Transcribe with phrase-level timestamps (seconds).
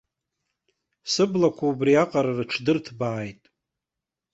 [1.11, 3.41] Сыблақәа убриаҟара рыҽдырҭбааит.